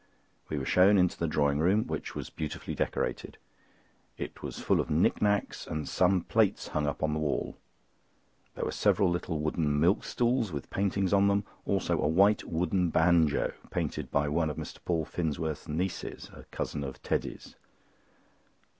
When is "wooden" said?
9.37-9.79, 12.45-12.89